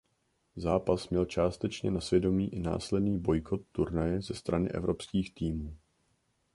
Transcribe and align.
Zápas 0.55 1.09
měl 1.09 1.25
částečně 1.25 1.91
na 1.91 2.01
svědomí 2.01 2.53
i 2.53 2.59
následný 2.59 3.19
bojkot 3.19 3.61
turnaje 3.71 4.21
ze 4.21 4.33
strany 4.33 4.69
evropských 4.69 5.33
týmů. 5.33 5.77